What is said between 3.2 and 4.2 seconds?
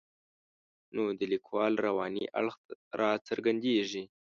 څرګندېږي.